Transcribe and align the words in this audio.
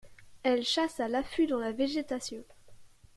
Elles 0.41 0.63
chassent 0.63 0.99
à 0.99 1.07
l'affût 1.07 1.45
dans 1.45 1.59
la 1.59 1.73
végétation. 1.73 2.43